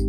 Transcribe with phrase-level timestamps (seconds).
[0.00, 0.06] よ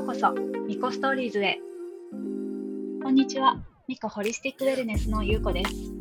[0.00, 0.32] うこそ
[0.66, 1.58] ミコストーリーズへ。
[3.02, 3.56] こんにちは。
[3.88, 5.91] ミコホリスティックウェルネスのゆうこです。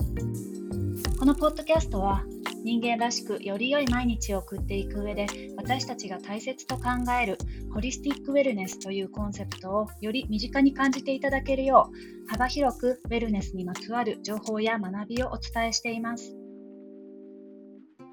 [1.31, 2.25] のポッドキャストは
[2.65, 6.89] 人間らしくより良い毎日を送っていく上で私たちが大切と考
[7.21, 7.37] える
[7.73, 16.35] ホリスティックウェルネスというコンセプトをより身近に感じていただけるよう幅広くウェルネスにまつわる情報や学びをお伝えしています。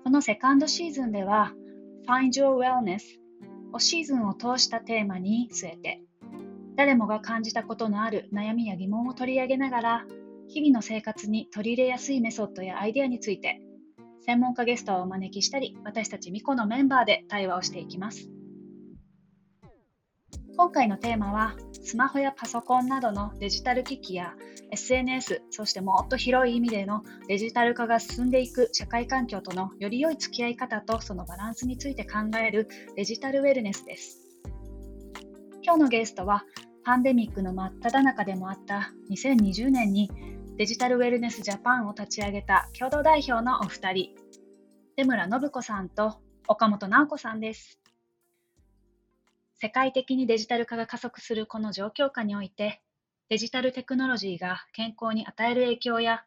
[0.05, 1.53] このセカンドシーズンでは
[2.07, 3.03] Find Your Wellness
[3.73, 6.03] をシーズンを通したテーマに据えて
[6.77, 10.07] 誰もが感じたことのある悩みや疑問を取り上げながら
[10.49, 13.61] 日々の生活に取り入れやすいメソッドやアイデアについて
[14.25, 18.29] 専門家ゲストをお招きしたり私たちミコのメンバーで対話をしていきます。
[20.57, 24.35] 今回のテーマはスマホやパソコンなどのデジタル機器や
[24.73, 34.19] SNS そしてもっと広い意味でのデジタル化が進んでいく社会環境とのより良い付き合い方とそのバランスについて考えるデジタルウェルネスです。
[35.63, 36.45] 今日のゲストは
[36.85, 40.11] パンデミックの真っ只中でもあった2020年に
[40.59, 44.15] デジタルウェルネスジャパンを立ち上げた共同代表のお二人
[44.97, 47.79] 出村信子さんと岡本直子さんです
[49.61, 52.81] 世界的にデジタル化が加速するこの状況下において、
[53.29, 56.25] デジタルテクノロジーが健康に与える影響や、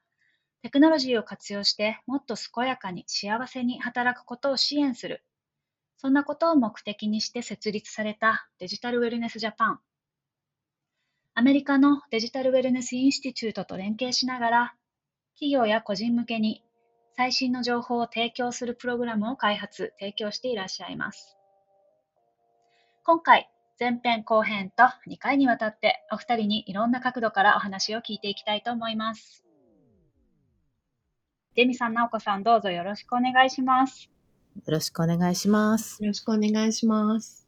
[0.64, 5.24] テクノロジーを活用してもっと健やかに幸せに働くことを支援する。
[5.96, 9.80] そんなことを目的にして設立されたデジタルウェルネスジャパン。
[11.34, 14.76] アメリカのデジタルウェルネスインスティチュートと連携しながら、
[15.36, 16.62] 企業や個人向けに
[17.16, 21.38] 最新の情報を提供するプログラムを開発、提供していらっしゃいます。
[23.06, 29.46] 今回、前編後編と2回にわたってお二人にいろんな角度からお話を聞いていきたいと思います。
[31.56, 34.10] デミさん、ナオコさん、どうぞよろしくお願いします。
[34.56, 36.04] よろしくお願いします。
[36.04, 37.48] よろしくお願いします。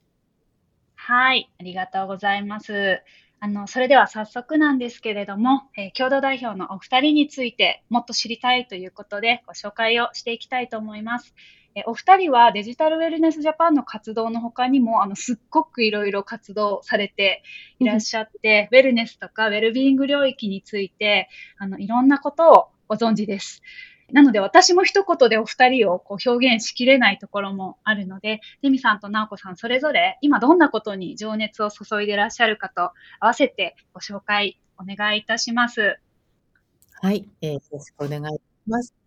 [0.96, 3.02] はい、ありがとうございます。
[3.44, 11.36] あの、それでは早速なんですけれども、えー、共同代表のお二人についてもっと知りたいということでご紹介をしていきたいと思います。
[11.76, 17.44] えお二人はデジタルウェルネスジャパンの活動の他にも、あの、すっごくいろいろ活動されて
[17.80, 21.28] いらっしゃって、ウェルネスとかウェルビーイング領域について、
[21.58, 23.62] あの、いろんなことをご存知です。
[24.12, 36.00] なので私も一言でお二人をこう表現しきれないところもあるので、デミさんとナオコさんそれぞれ今どんなことに情熱を注いでいらっしゃるかと合わせてご紹介お願いいたします。
[37.02, 39.03] はい、えー、よろしくお願いします。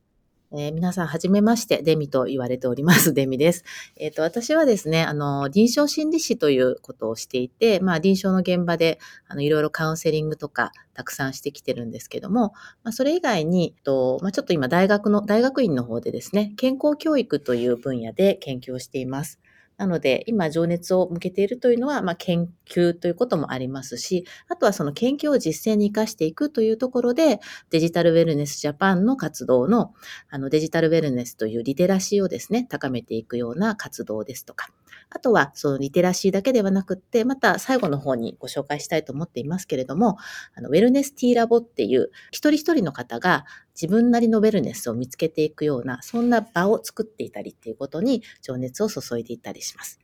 [0.53, 3.12] えー、皆さん、はじめまして、デミと言われております。
[3.12, 3.65] デミです。
[3.97, 12.53] えっ、ー、と、私はですね、あの、臨床心理士ということをしていて、まあ、臨床の現場で、あの、いろいろカウンセリングとか、たくさんしてきてるんですけども、
[12.84, 19.41] まあ、それ以外に、とまあ、ちょっと今、大学の、大学院の方でですね、健康教育という分野で研究をしています。
[19.79, 29.93] なので、今情熱を向けているというのは、まあ、研究ということもありますし、あとはその研究を実践に活かしていくというところで、デジタルウェルネスジャパンの活動の、
[30.31, 34.69] あの、デジタルウェルネスというリテラシーをですね、高めていくような活動ですとか、
[35.11, 40.17] あとは、そのリテラシーだけではなくって、また最後の方にご紹介したいと思っていますけれども、
[40.55, 43.45] あのウェルネスティーラボっていう、一人一人の方が
[43.75, 50.01] 自分なりのウェルネスを見つけていくような、そんな場を作っていたりっていうことに情熱を注いでいたりします。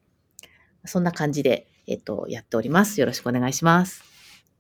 [0.84, 3.00] そんな感じで、えっと、やっております。
[3.00, 4.03] よろしくお願いします。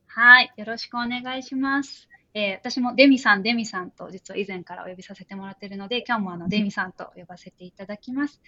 [0.06, 0.52] はい。
[0.56, 2.08] よろしくお願いします。
[2.34, 8.40] えー、私もデミさん、デミさんと実は以前からお呼びさせてもらっているので、今日もあの デミさんと呼ばせていただきます。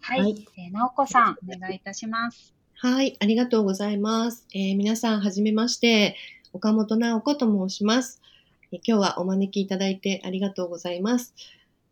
[0.00, 0.20] はい。
[0.20, 2.54] はい、えー、直子さん、お願いいたします。
[2.74, 3.16] はい。
[3.20, 4.46] ありがとうございます。
[4.54, 6.16] えー、皆さん、はじめまして。
[6.52, 8.22] 岡本直子と申します、
[8.72, 8.80] えー。
[8.84, 11.34] 今日はお招きいただいてありがとうございます。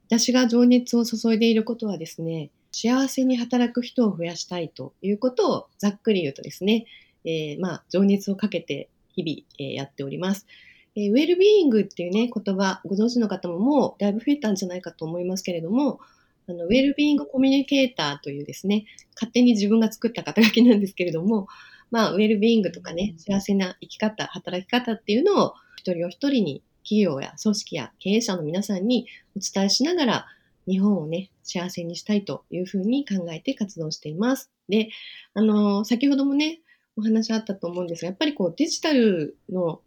[0.09, 6.87] 私が情熱を注いでいることはですね、幸せに働く人を増やしたいということをざっくり言うとですね、
[7.25, 10.47] えー、まあ、情熱をかけて日々、えー、やっております。
[10.95, 16.01] えー、ウェルビーイングっていうね、言葉、ご存知の方ももうだいぶ増えたんじゃないかと思いますけれども、
[16.49, 21.49] あの、ウェルビーイングコミュニケーターというですね、勝手に自分が作った肩書きなんですけれども、
[21.91, 29.07] まあ、ウェルビーイングとかね、幸せな生き方、働き方っていうのを一人お一人に企業や組織や経営者の皆さんに
[29.37, 30.27] お伝えしながら、
[30.69, 34.51] 日本をね、幸せにしたいというふうに考えて活動しています。
[34.69, 34.91] で、
[35.35, 36.61] あの、先ほどもね、
[36.97, 39.81] お話あったと思うんですが、やっぱりこうデジタルの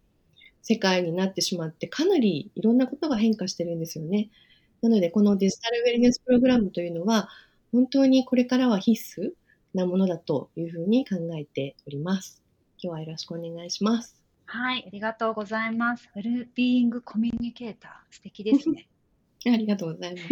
[0.62, 4.30] 世界になってしまって、かなりいろんなことが変化してるんですよね。
[4.82, 7.28] なので、このデジタルウェルネスプログラムというのは、
[7.72, 9.32] 本当にこれからは必須
[9.74, 12.42] なものだというふうに考えております。
[12.82, 14.16] 今日はよろしくお願いします。
[14.46, 16.08] はい、ありがとうございます。
[16.16, 18.88] ウェルビーイングコミュニケーター、素敵ですね。
[19.46, 20.24] ありがとうございます。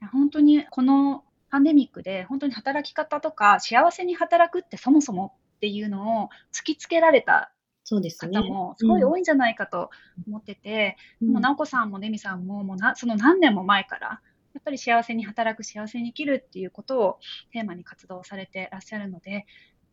[0.12, 7.52] 本当にこのパンデミックで本当に働き方とか幸せに働くってそもそもっていうのを突きつけられた
[7.88, 8.38] そうですね。
[8.38, 9.88] 方もすごい多いんじゃないかと
[10.26, 14.20] 思ってて、うん、もう直子さんもねみさんももうなその何年も前から
[14.52, 17.18] やっぱり幸せに働く幸せに生きるっていうことを
[17.50, 19.46] テーマに活動されてらっしゃるので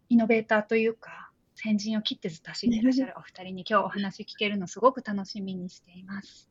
[0.10, 6.50] イノベーターというか先陣を切ってずっと走ってらっしゃるお二人に今日お話聞けるのすごく楽しみにしています。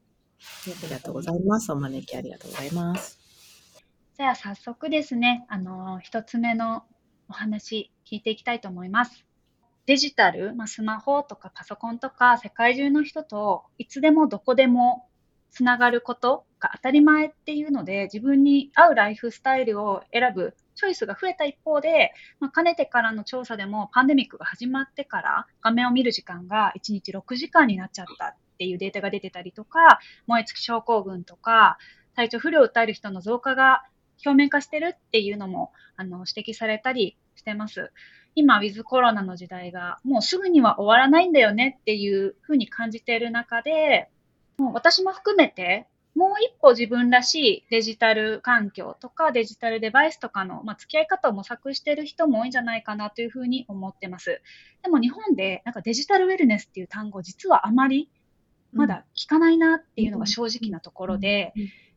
[0.81, 1.71] ありがとうございます。
[1.73, 3.19] お招きありがとうございます。
[4.17, 6.85] じゃあ早速ですね、あの一つ目の
[7.29, 9.27] お話聞いていきたいと思います。
[9.87, 15.09] デジタル、まあ、スマホとかパソコンとか世界中の人といつでもどこでも
[15.51, 31.79] つながることが当たり前っていうので自分に合うライフスタイルを選ぶチョイスが増えた一方で、まあ、かねてからの調査でもパンデミックが始まってから画面を見る時間が1日6時間になっちゃったっていうデータが出てたりとか燃え尽き症候群とか
[32.17, 33.85] 体調不良を訴える人の増加が
[34.25, 37.93] 表面化してるっていうのもあの指摘されたりしてます。
[38.35, 44.09] 今、ウィズコロナの時代がもうすぐには終わらないんだよねっていうふうに感じている中で、
[44.59, 54.41] もう私も含めて、もう一歩自分らしいデジタル環境とかデジタルデバイスとかの、まあ、付き合い方を模索している人も多いんじゃないかなというふうに思ってます。
[54.85, 58.09] でも日本でなんかデジタルウェルネスっていう単語実はあまり
[58.73, 61.53] まだ聞かないなっていうのが正直なところで、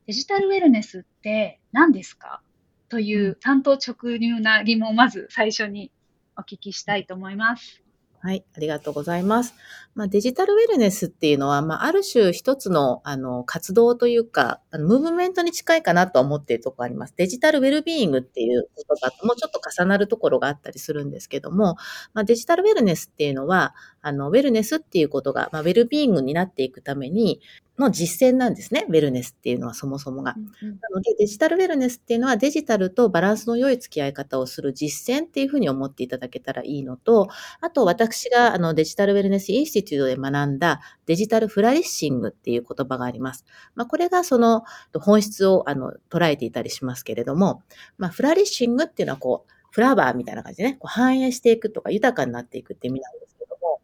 [0.07, 2.41] デジタルウェルネスって何ですか？
[2.89, 5.91] という担当直入な疑問をまず最初に
[6.37, 7.81] お聞きしたいと思います。
[8.19, 9.53] はい、ありがとうございます。
[9.93, 17.13] まあ、デジタルウェルネスっていうのは、まあ、ある種一つの、あの、活動というか、あの、ムーブメントに近いかなと思っているところあります。
[17.15, 21.77] デジタルウェルビーイングっていう言葉ともちょっと重なるところがあったりするんですけども、
[22.13, 27.39] まあ、デジタルウェルネスっていうのは、あの、ウェルネスっていうことが、まあ、ウェルビーイングになっていくために、
[27.77, 28.85] の実践なんですね。
[28.87, 30.35] ウェルネスっていうのはそもそもが。
[30.37, 37.27] うんうん、なのでデジタルウェルネスっていうのはデジタルとバランスの良い付き合い方をする実践っていうふうに思っていただけたらいいのと、
[37.61, 43.45] あと私があのデジタルウェルネスインスティテュートで学んだデジタルフラリッシングっていう言葉があります。
[43.75, 44.63] まあ、これがその
[44.99, 47.61] 本質をあの捉えていたりしますけれども、
[47.97, 53.79] まあ、フラリッシングっていうのはこう、フラワーみたいな感じでね、こう反映していくとか豊かになっていくって意味なんですけども、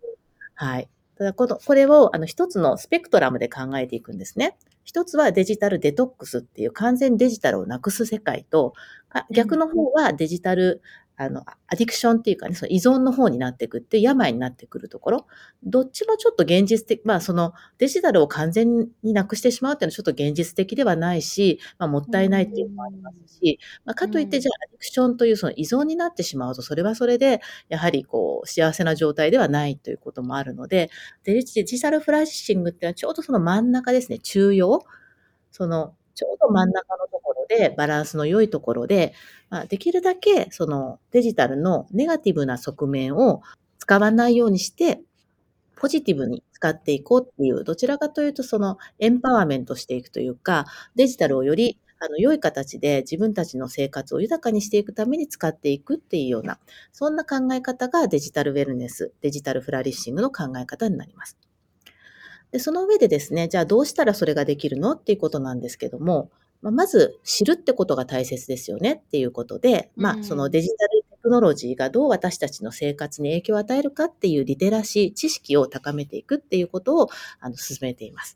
[0.55, 0.89] はい。
[1.17, 4.57] ただこの、これをあの一つのスペクトラムで考えていくんですね。
[4.83, 8.73] 一つはデジタルデトックスっていう完全デジタルをなくす世界と、
[9.31, 10.81] 逆の方はデジタル
[11.15, 15.27] あの、アディクションっていうかね、その依存の方になっていくっていう病になってくるところ、
[15.63, 30.89] どっちもちょっと現実的、まあそのデジタルを完全になくしてしまうっていうのはちょっと現実的ではないし、まあもったいないっていうのもありますし、まあかといってじゃあアディクションというその依存になってしまうと、それはそれで、やはりこう幸せな状態ではないということもあるので、
[31.23, 34.83] デジタルフラッシングっていうのはちょうどその真ん中ですね、中央。
[35.51, 39.13] そのちょうど真ん中のところで、バランスの良いところで、
[39.49, 43.41] まあ、できるだけそのデジタルのネガティブな側面を
[43.79, 45.01] 使わないようにして、
[45.75, 50.65] ポジティブに使っていこうっていう、どちらかというとそのエンパワーメントしていくというか、
[50.95, 56.59] デジタルをよりあの良い形で自分たちの生活を豊かにしていくために使っていくっていうような、
[56.91, 61.37] そんな考え方がデジタルウェルネス、デジタルフラリッシングの考え方になります。
[62.53, 66.29] で、その上でですね、じゃあどうしたらそれができるのっていうことなんですけども、
[66.61, 78.35] まあ、まず知るってことが大切ですよねっていうことで、まあ、そのデジタルテクノロジーがどう私たちの生活に影響を与えるかっていうリテラシー、知識を高めていくっていうことをあの進めています。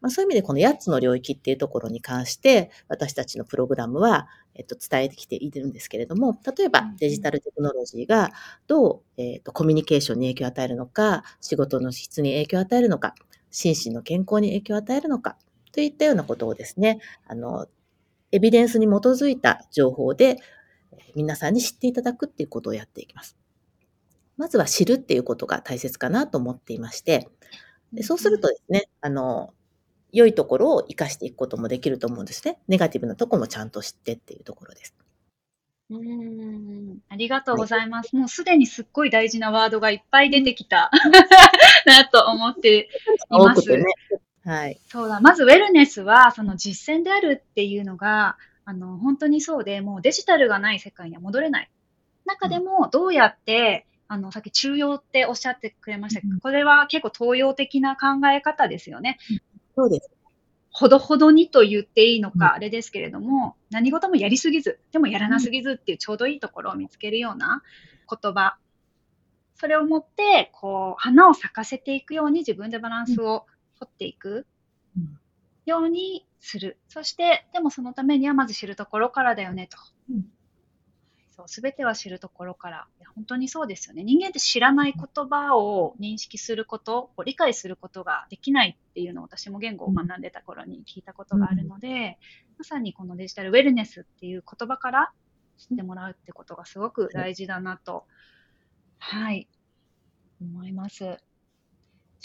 [0.00, 8.30] まあ、そういう意味でこの8つの領域っていうところに関して私たちのプログラムは、えっと、伝えてきているんですけれども、例えばデジタルテクノロジーが
[8.66, 13.14] どう、えっと、コミュニケーションに影響を与えるのか、仕事の質に影響を与えるのか、
[13.50, 15.36] 心身の健康に影響を与えるのか、
[15.72, 17.66] といったようなことをですね、あの、
[18.32, 20.38] エビデンスに基づいた情報で
[21.16, 23.36] 皆さんに知っていただくっていうことをやっていきます。
[24.36, 27.28] まずは知るっていうことが大切かなと思っていまして、
[27.92, 29.54] でそうするとですね、あの、
[30.12, 32.58] 良いところを活かしていくこともできると思うんですね。
[32.68, 34.94] ネガティブなとこもちゃんと知ってっていうところです。
[35.90, 38.14] うんありがとうございます。
[38.14, 40.90] もうすでにすっごい大事なワードがいっぱい出てきた
[41.86, 42.88] なと思って
[43.30, 43.74] います。
[43.74, 43.84] ね、
[44.44, 44.78] はい。
[44.86, 45.20] そうだ。
[45.20, 51.70] まずウェルネスはその実践であるっていうのが、あの、本当にそうで、もうデジタルがない世界には戻れない。
[52.26, 59.18] 中でもどうやって、うん、あの、さっき中庸っておっしゃってくれましたけど、うん、これは結構東洋的な考え方ですよね。
[59.74, 60.10] そうです。
[60.78, 67.62] ほどほどにと言っていいのうんか、あれですけれども、何事もやりすぎず、でもやらなすぎずっていうちょうどいいところを見つけるような
[68.08, 68.58] 言葉。
[69.56, 73.46] それを持って、こう、花を咲かせていくように自分でバランスを
[73.78, 74.46] 取っていく
[74.96, 75.18] うん
[75.68, 76.78] ようにする。
[76.88, 79.78] そして、でもそのためにはまず知るところからだよねと。
[81.38, 82.86] うんそう、すべては知るところから。
[82.98, 84.02] いや本当にそうですよね。
[84.02, 92.18] 人間って知らない言葉を認識すること、理解することができないっていうのを私も言語を学んでた頃に聞いたことがあるので、
[92.58, 95.12] まさにこのデジタルウェルネスっていう言葉から
[95.56, 98.04] 知ってもらうってことがすごく大事だなと、
[98.98, 99.48] はい、
[100.40, 101.18] 思います。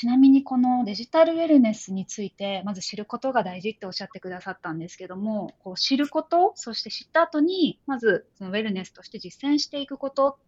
[0.04, 10.40] ちなみにこのデジタルウェルネスについて、まず知ることが大事っておっしゃってくださったんですけども、こう知ること、そして知った後に、まずそのウェルネスとして実践していくこと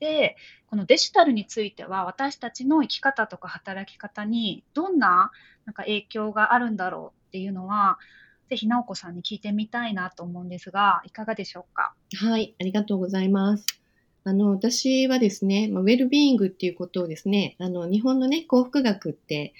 [0.00, 0.34] で、
[0.66, 5.30] このデジタルについては私たちの生き方とか働き方にどんな
[5.64, 8.00] なんか影響があるんだろうっていうのは、
[8.50, 11.94] ぜひ直子さんに聞いてみたいなと思うんですが、いかがでしょうか？
[12.16, 13.64] はい、ありがとうございます。
[14.28, 19.54] あの、私はですね、まあウェルビーイングっていうことをですね、あの、日本のね、幸福学って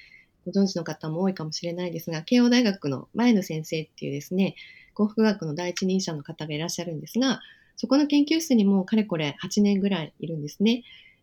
[0.45, 4.57] ご存知の方も多いかもしれないですが、慶応大学の前野先生っていうですね、
[4.93, 7.41] 幸福学の第一人者の方がいらっしゃるんですが、
[7.77, 10.83] そこの研究室にもかれこれ8年ぐらいいるんですね。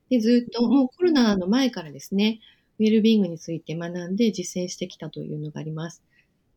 [0.10, 2.40] で、ずっともうコロナの前からですね、
[2.80, 6.02] ウェルビーイングについて学んで実践してきたというのがあります。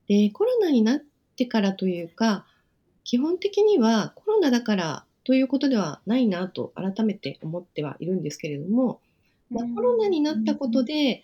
[0.06, 1.00] で、コロナになっ
[1.36, 2.46] てからというか、
[3.04, 9.02] 基本的にはコロナだからということではないなと改めて思ってはいるんですけれども、
[9.50, 11.22] まあ、コロナになったことで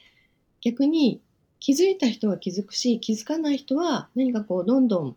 [0.60, 1.22] 逆に
[1.58, 5.16] 気づいた人は気づくし気づかない人は何かこうどんどん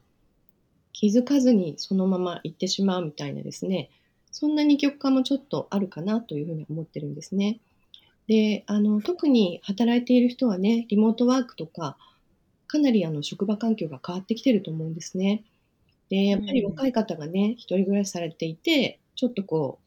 [0.93, 3.89] 気づかずにそのまま行ってしまうみたいなですね
[4.31, 7.59] そんな二極化もちょっとあるかなというふうに思ってるんですね。
[8.29, 11.97] であの特に働いている人はねリモートワークとか
[12.67, 15.43] かなりあの職場環境が変わってきてると思うんですね。
[16.09, 19.79] で、やっぱりうん若い方がね、一人暮らしされていて、ちょっとこ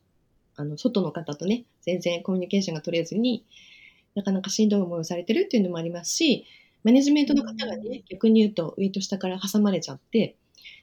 [0.57, 3.45] う、あの、外の方とね、全然コミュニケーションが取れずに、
[4.15, 6.45] なかなかしんどい思いをされてるっていうのもありますし、
[6.83, 10.37] マネジメントの方がうんね、逆に言うと上と下から挟まれちゃって、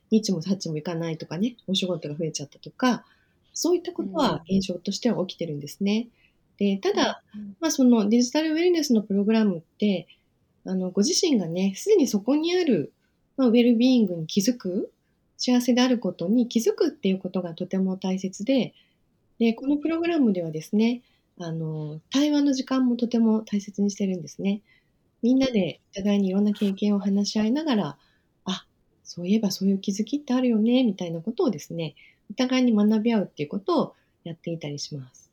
[0.09, 3.05] 日もさっちもいかないとかね、お仕事が増えちゃったとか、
[3.53, 6.07] そういったことは現象としては起きてるんですね。
[6.57, 7.23] で、ただ、
[7.59, 10.07] まあ、そのデジタルウェルネスのプログラムって、
[10.65, 12.93] あの、ご自身がね、すでにそこにある、
[13.35, 14.91] まあ、ウェルビーイングに気づく、
[15.37, 18.73] 幸せであることに気づくっていうことがとても大切で、
[19.39, 21.03] で、このプログラムではですね、
[21.39, 24.61] あの、対話の時間もとても大切にしてるんですね。
[25.21, 27.97] みんなでお互いにいろんな経験を話し合いながら、
[28.45, 28.65] あ、
[29.03, 31.95] そういえばそういう気づきってあるよね、みたいなことをですね、
[32.31, 35.29] お互いに学び合うっていうことをやっていたりします。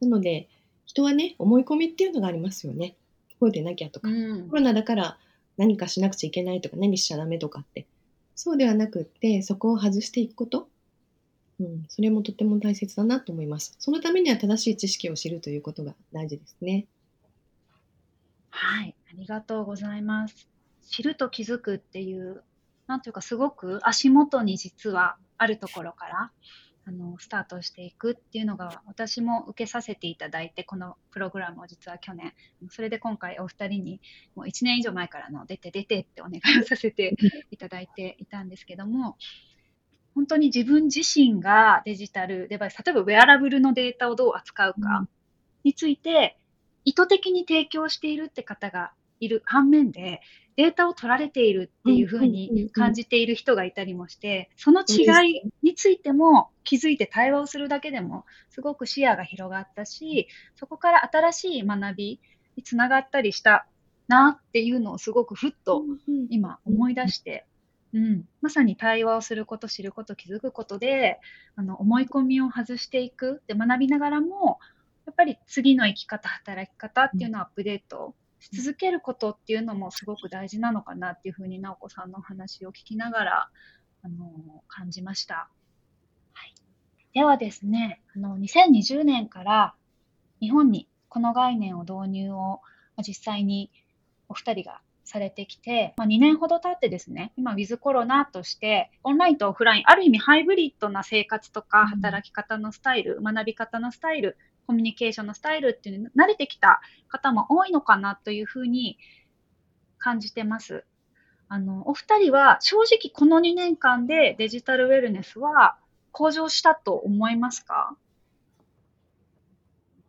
[0.00, 0.48] なので、
[0.84, 2.94] 人はね、思い込みっていうのがありますよね。
[3.40, 5.18] こうでなきゃとか、うんコロナだから
[5.56, 7.86] 何かしなくちゃいけないとか、何しちゃダメとかって。
[8.34, 10.68] そうではなくって、そこを外していくこと。
[11.60, 13.76] うん、それもとても大切だなと思います。
[13.78, 16.86] そのためには正しい知識を知るということが大事ですね。
[18.50, 20.48] はい、ありがとうございます。
[20.88, 22.42] 知ると気づくっていう、
[22.86, 26.32] なんというかすごく足元に実はあるところから、
[26.86, 32.34] あの、スタートしていくっていうのが私も受けさせていただいて、このプログラムを実は去年、
[32.70, 34.00] それで今回お二人に
[34.34, 37.16] もう1年以上前からの出て出てってお願いをさせて
[37.50, 39.16] いただいていたんですけども、
[40.14, 45.08] 本当に自分自身がデジタルデバイス、例えばウェアラブルのデータをどう扱うか
[45.64, 46.38] について、
[46.84, 48.92] 意図的に提供しているって方が
[49.24, 50.20] いる反面で、
[50.56, 62.20] データを取られているっていうふうにん感じている人がいたりもして、その違いについても気づいて対話をするだけでも、すごく視野が広がったし、そこから新しい学び
[62.56, 63.66] につながったりした
[64.06, 67.46] なっていうのをすごくふっとうん今思い出して、
[67.92, 71.18] うん、まさに対話をすること、知ること、気づくことで、
[71.56, 74.58] あの思い込みを外していく、で学びながらも、
[75.06, 78.14] やっぱり次の生き方、働き方っていうのをアップデート
[78.44, 83.48] し続けることっていうのもすごく大事なのかなっていうふうに、直子さんの話を聞きながら、
[84.02, 85.48] あの感じました。
[86.34, 86.54] はい、
[87.14, 89.74] ではですね、あの2020年から
[90.40, 92.60] 日本にこの概念を導入を
[92.98, 93.70] 実際に
[94.28, 108.98] お二人がされてきて、まあ、2年ほど経ってですね、今、ウィズコロナとして、オンラインとオフライン、ある意味ハイブリッドな生活とか、うん働き方のスタイル、学び方のスタイル、コミュニケーションのスタイルっていうのに慣れてきた方も多いのかなというふうに
[109.98, 110.84] 感じてます。
[111.48, 115.76] あの、お二人は正直この2年間でデジタルウェルネスは
[116.12, 117.96] 向上したと思いますか？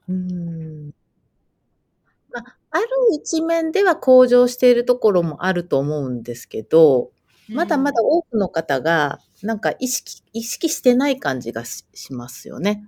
[0.07, 0.93] うん。
[2.75, 7.11] まあ、ある一面では向上しているところもあると思うんですけど、
[7.47, 12.83] まだまだ多くの方が、なんか意識、意識してない感じがしますよね。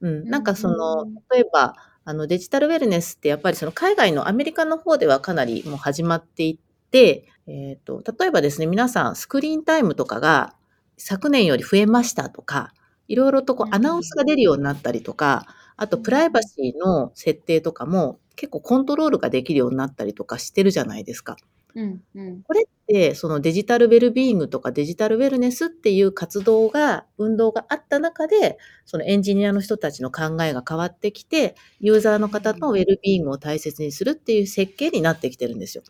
[0.00, 0.28] うん。
[0.28, 6.60] なんかその、例えば、あのデジタルウェルネスってやっぱりその海外のアメリカの方ではかなりもう始まってい
[6.92, 10.54] て、えっ、ー、と、例えばですね、皆さんスクリーンタイムとかが
[10.98, 12.72] 昨年より増えましたとか、
[13.08, 21.36] いろいろとこうアナウンスが出るようになったりとか、あとプライバシーの設定とかも結構コントロールができるようになったりとかしてるじゃないですか。
[21.74, 35.84] うんうん、これってそのデジタルウェルビーイングとかデジタルウェルネスっていう活動が運動があった中でそのエンジニアの人たちの考えが変わってきてユーザーの方のウェルビーイングを大切にするっていう設計になってきてるんですよ。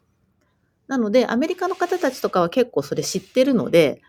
[0.88, 4.02] なのでアメリカの方たちとかは結構それ知ってるので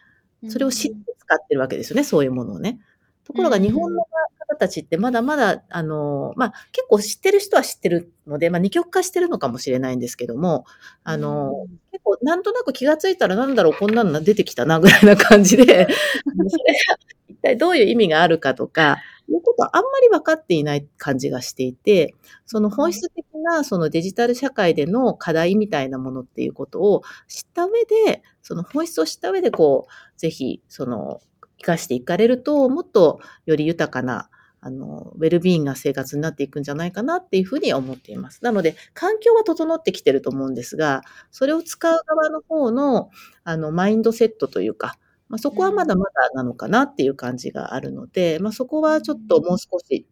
[0.48, 2.80] それを知って使ってるわけですよね、そういうものをね。
[3.24, 4.04] ところが日本の
[4.48, 10.66] 方たちってまだまだ、あの、まあ、結構知ってる人は知ってるので、まあ、二極化してるのかもしれないんですけども、
[11.04, 18.98] あの、結構なんとなく気がついたらなんだろう、こんなの出てきたな、ぐらいな感じで、 それが一体どういう意味があるかとか、
[19.30, 31.20] いうことはあんまり分かっていない感じがしていて、その本質的なそのデジタル社会での課題みたいなものっていうことを知った上で、その本質を知った上で、こう、ぜひ、その、
[31.60, 34.30] 生かしていかれると、もっとより豊かな、
[34.68, 38.44] あの、ウェルビーイングな生活になっていくんじゃないかなっていうふうに思っています。
[38.44, 43.10] なので、環境は整ってきてると思うんですが、それを使う側の方の、
[43.46, 44.98] あの、マインドセットというか、
[45.30, 50.06] まあ、そこはまだまだなのかなっていう感じがあるので、まあ、そこはちょっともう少し、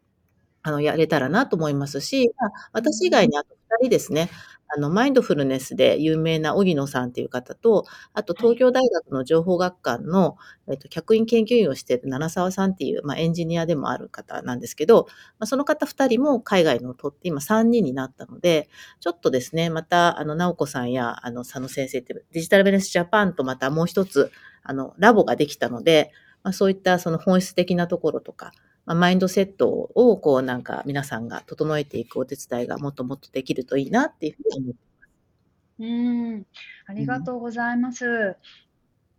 [0.63, 4.29] あの、やれたらなと思いますし、まあ、私以外にあと2人ですね、
[4.75, 10.36] あの、マインドフルネスで有名な荻野さんっていう方と、あと東京大学の情報学館の、
[10.67, 15.05] えっと、客員研究員をしている七沢さんっていう、まあ、エンジニアでもある方なんですけど、
[15.39, 18.68] まあ、その方2人も海外のを取って今3人になったので、
[19.00, 24.31] ちょっとですね、また、あの、直子さんや、あの、佐野先生ってデジタルベネスジャパンとまたもう一つ、
[24.64, 26.11] あの、ラボができたので、
[26.44, 28.51] まあ、そういったその本質的なところとか、
[28.85, 35.79] まあ、マインドセットをこうなんか皆さんが整えていくお手伝いがもっともっとできるといいなっていうふうに思ってます。
[35.79, 36.45] うん、
[36.87, 38.05] ありがとうございます。
[38.05, 38.35] うん、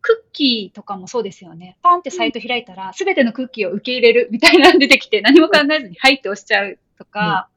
[0.01, 1.79] クッキーとかもそうですよね。
[1.83, 7.49] パンってサイト開いたら、す、べ、てのクッキーを受け入れるみたいなの出てきて、何も考えずに入って押しちゃうとか、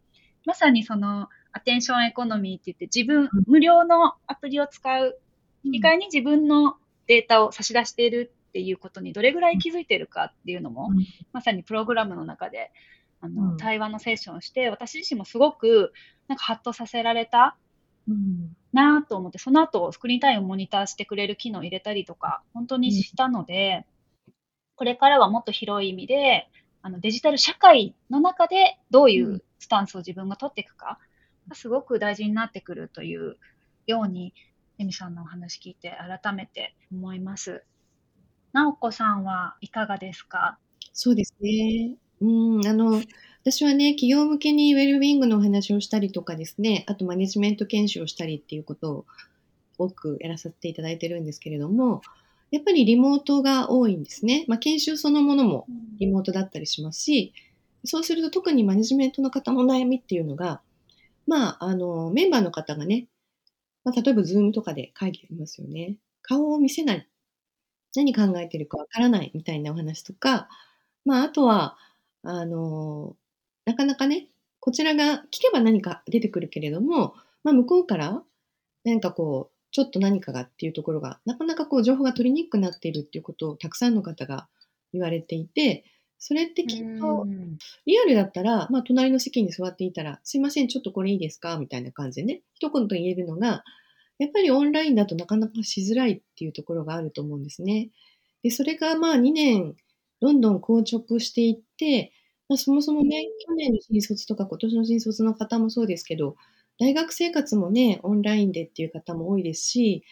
[0.45, 5.19] まさにその、アテンションエコノミーって言って、自分、無料のアプリを使う、
[5.63, 12.71] 意外に自分のデータを差し出しているっていうことにどれぐらい気づいてるかっていうのも、うん、まさにプログラムの中で
[13.21, 15.93] あの、うん、対話のセッションをして私自身もすごく
[16.27, 17.55] なんかハッとさせられた、
[18.07, 23.85] うん、なと思ってその後スクリーンタイムをモニターしてくれる機能を入れたりとか本当にしたので、
[24.75, 26.49] これからはもっと広い意味で
[26.81, 30.97] あのデジタル社会の中でどういうスタンスを自分が取っていくか
[31.47, 33.37] がすごく大事になってくるという
[33.85, 34.33] ように
[34.77, 37.63] エミさんのお話聞いて改めて思います。
[38.53, 40.57] 直子さんはいかがですか？
[40.93, 41.95] そうですね。
[42.21, 43.01] うん、あの、
[43.43, 49.05] 私はね、企業向けにウェルビーイングのお話をしたりとかですね、あとマネジメント研修をしたりっていうことを
[49.77, 52.01] 多くやらせていただいてるんですけれども、
[52.51, 54.43] やっぱりリモートが多いんですね。
[54.47, 55.67] まあ、研修そのものも
[55.99, 57.33] リモートだったりしますし、
[57.85, 60.61] そうすると特にマネジメントの方の悩みっていうのが、
[61.27, 63.07] まあ、あの、メンバーの方がね、
[63.85, 65.95] まあ、例えばズームとかで会議ありますよね。
[66.21, 67.07] 顔を見せない
[67.95, 70.47] 何考えてるかわからないみたいなお話とか、
[71.05, 71.77] まあ、あとは、
[72.23, 73.15] あの、
[73.65, 74.27] なかなかね、
[74.59, 78.21] こちらが聞けば何か出てくるけれども、まあ、向こうから
[78.83, 84.47] 何かこう、ちょっと何かがっていうところが、なかなかこう、情報が取りにくくなっているっていうことをたくさんの方が
[84.93, 85.85] 言われていて、
[86.17, 87.27] それってきっと、
[87.85, 93.63] リアルだったら、まあ、隣の席に座っていたら、すいません、ちょっとこれいいですかみたいな感じでね、一言言えるのが、
[94.19, 97.89] やっぱりオンラインだとなかなかしづらいっていうところがあると思うんですね。
[98.43, 99.75] で、それがまあ2年、
[100.21, 102.11] どんどん硬直していって、
[102.49, 106.35] まあ、そもそもね、去年の新卒とか今年の新卒の方もそうですけど、
[106.79, 110.03] 大学生活もね、オンラインでっていう方も多いですし、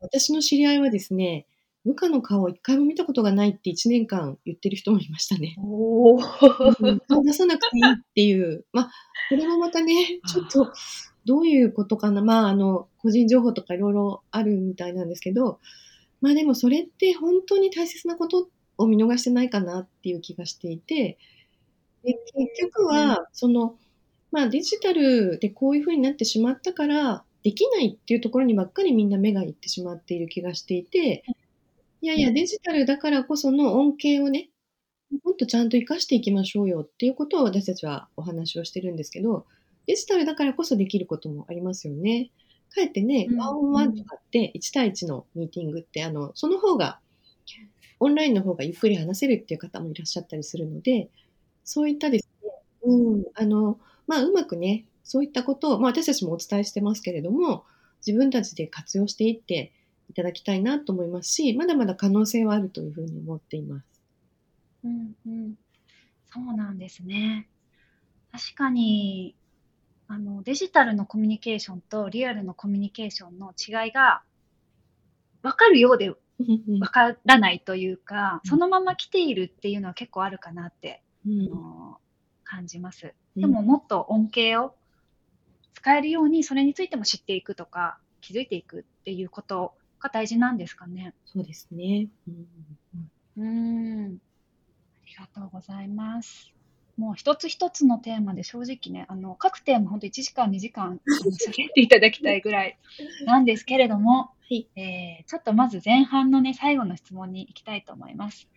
[0.00, 1.46] 私の知り合いはですね、
[1.84, 5.56] 部下の顔を一回も見たことがないって1年間言ってる人もいましたね。
[5.58, 6.18] お
[7.22, 8.64] 出さなくていいっていう。
[8.72, 8.90] まあ、
[9.30, 10.72] これもまたね、 ちょっと
[11.26, 12.22] どういうことかな？
[12.22, 15.58] まあ、あの、個人情報とかいろいろあるみたいなんですけど、
[16.20, 21.18] まあでもそれって本当に大切なことを見逃してないかなっていう気がしていて、
[22.04, 23.76] で結局は、その、
[24.30, 31.24] まあデジタルでこういうふうになってしまったから、できないっていうところにばっかりみんな目がいってしまっている気がしていて、
[32.00, 34.50] いやいや、デジタルだからこその恩恵をね、
[35.22, 39.46] もっとちゃんと活かしていきましょうよっていうことを私たちはお話をしてるんですけど、
[39.86, 42.30] デジタルだからこそできることもありますよね。
[42.70, 47.00] かえってね、うんワンオンワンとかって1対1のミーティングって、あの、その方が、
[47.98, 51.08] オンラインの方がゆっくり話せるっていう方もいらっしゃったりするので、
[51.64, 52.50] そういったですね、
[52.82, 57.64] うん、あの、まあ、うまくね、そういったことを、まあ、私たちもお伝えしてますけれども、
[58.06, 59.72] 自分たちで活用していって
[60.10, 63.86] いただきたいなと思いますし、まだまだ可能性はあるというふうに思っています。
[64.84, 65.54] うんうん、
[66.26, 67.48] そうなんですね。
[68.32, 69.34] 確かに
[70.08, 74.22] あのデジタルのコミュニケーションとリアルのコミュニケーションの違いが
[75.42, 81.98] 分かるようで分からないというか、うんそのまま来ているっていうのは結構あるかなって、うんあの
[82.44, 83.14] 感じます。
[83.36, 84.74] うんでももっと恩恵を
[85.74, 91.14] 使えるようにそれについても知っていくとか気づいていくっていうことが大事なんですかね。
[91.26, 92.08] そうですね。
[92.28, 92.46] うん
[93.38, 94.18] うーん。
[95.04, 96.55] ありがとうございます。
[96.96, 101.00] もう一つ一つのテーマで正直ね、あの、各テーマ本当1時間、2時間
[101.46, 102.78] 喋っていただきたいぐらい
[103.26, 108.48] なんですけれども、はいえーちょっとまず前半のね、最後の質問に行きたいと思います。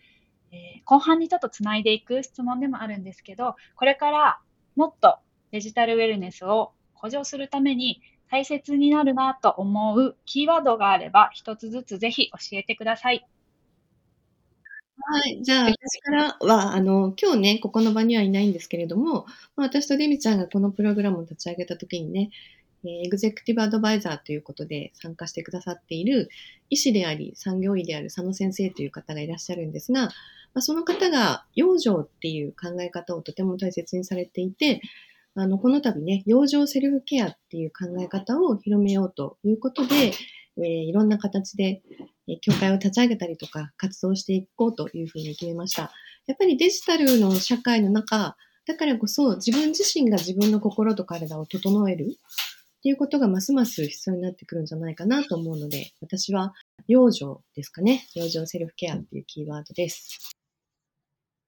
[0.51, 4.39] えー後半にちょっとつないでいく質問でもあるんですけど、これから
[4.75, 5.19] もっと
[5.51, 13.25] デジタルウェルネスを向上するために大切になるなと思うキーワードがあれば、一つずつぜひ教えてください。
[15.01, 15.41] はい。
[15.43, 22.29] じゃあ、私からは、あの、今日ね、ここの場にはいないんですけれども、まあ私とデミちゃんがこのプログラムを立ち上げたときにね、
[22.83, 26.29] えーエグゼクティブアドバイザーということで参加してくださっている
[26.69, 30.11] 医師であり産業医である佐野先生という方がいらっしゃるんですが、ま
[30.55, 34.81] あ、その方が養生っていう考え方をとても大切にされていて、
[35.35, 40.13] あの、この度ね、養生セルフケアっていう考え方を広めようということで、
[40.57, 41.81] えーいろんな形で、
[42.29, 45.91] えー協会を立ち上げたりとか活動していこうというふうに決めました。
[46.27, 48.37] やっぱりデジタルの社会の中、
[48.67, 52.05] だからこそ自分自身が自分の心と体を整える
[52.79, 56.53] っていうことがますます必要になってくるんじゃないかなと思うので、私は
[56.87, 58.05] 養生ですかね。
[58.13, 60.35] 養生セルフケアっていうキーワードです。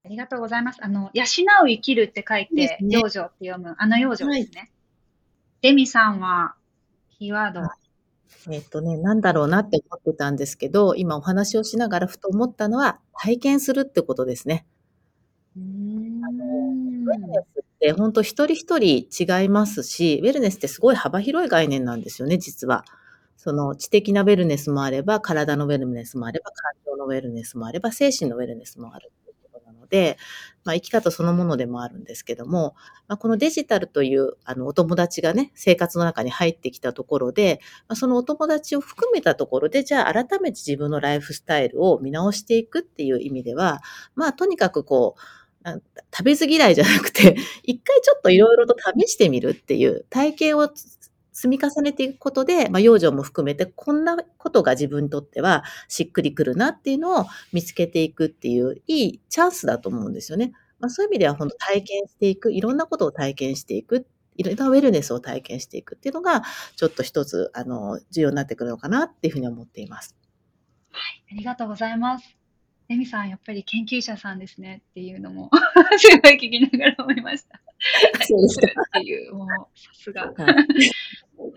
[0.04, 0.80] ありがとうございます。
[0.84, 1.24] あの、養
[1.64, 4.72] う生きるって書いて、養生って読む、あの養生ですね。
[5.62, 6.56] デミさんは、
[7.20, 7.62] キーワード、
[8.50, 14.66] えっとね、なんだろうなって思ってたんですけど、今お話をしながらふと思ったのは、体験するってことですね。
[15.56, 16.24] うーん
[17.08, 22.86] ウェルネスって本当一人一人違いますし、ウェルネスってすごい幅広い概念なんですよね、実は。
[23.38, 29.12] その知的なウェルネスもあれば、体のウェルネスもあれば、感情のウェルネスもあれば、精神のウェルネスもある
[29.92, 30.18] で、
[30.64, 32.76] まあ、生き方そのものでもあるんですけども、
[33.08, 43.82] まあ、このデジタルというあのお友達がね、生活の中に入ってきたところで、まあ、そのお友達を含めたところで、じゃあ改めて自分のライフスタイルを見直していくっていう意味では、
[44.16, 45.22] まあとにかくこう、
[46.16, 50.70] 食べず嫌いじゃなくて、 一回ちょっといろいろと試してみるっていう体験を
[51.32, 60.52] 積み重ねていくことで、まあ、養生も含めて、こんなことが自分にとってはしっくりくるなっていうのを見つけていくっていう、いいチャンスだと思うんですよね。
[60.80, 66.44] まあ、そういう意味では、本当体験していく、いろんなことを体験していく、いろんなウェルネスを体験していくっていうのが、
[66.76, 70.16] ちょっと一つ、あの、重要になってくるのかなっていうふうに思っています。
[70.92, 72.36] はい、ありがとうございます。
[72.88, 75.50] デミさん、やっぱり研究者さんですねっていうのも、
[75.98, 77.62] すごい聞きながら思いました。
[78.28, 78.68] そうですか
[79.00, 79.48] っていう、もう、
[79.80, 80.24] さすが。
[80.24, 80.56] はい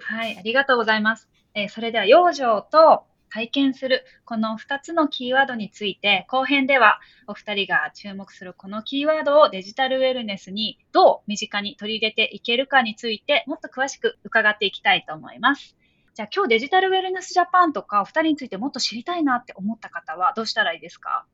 [0.01, 1.29] はい、ありがとうございます。
[1.55, 15.77] えーそれでは、養生と体験する、この2つのキーワードについて、後編ではお二人が注目するこのキーワードをデジタルウェルネスにどう身近に取り入れていけるかについて、もっと詳しく伺っていきたいと思います。
[16.15, 21.27] じゃあ今日デジタルウェルネスジャパンとかお二人についてもっと知りたいなって思った方はどうしたらいいですか？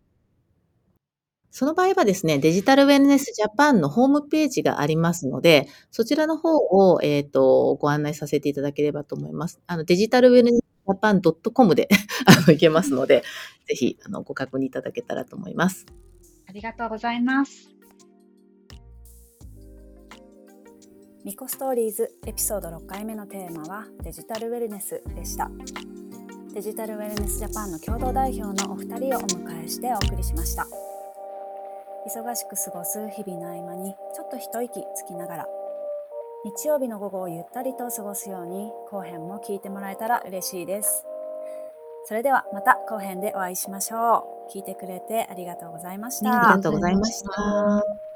[1.51, 9.61] その場合はですね、デジタルウェルネスジャパンのホームページがありますので、そちらの方を、えっ、と、ご案内させていただければと思います。
[9.67, 11.89] あの、デジタルウェルネスジャパン .com で、
[12.27, 13.25] あの、行けますので、
[13.67, 15.87] ぜひ、あの、ご確認いただけたらと思います。
[16.47, 17.71] ありがとうございます。
[21.25, 25.51] ミコストーリーズエピソード6回目のテーマはデジタルウェルネスでした
[26.55, 30.67] デジタルウェルネスジャパンの共同代表のお二人をお迎えしてお送りしました
[32.07, 35.49] 忙しく過ごす日々の合間にちょっと一息つきながら
[36.45, 41.05] 日曜日の午後をゆったりと過ごすように後編も聞いてもらえたら嬉しいです。
[42.07, 44.51] それではまた後編でお会いしましょう。
[44.51, 46.51] 聞いてくれてありがとうございました。
[46.51, 48.10] ありがとうございました。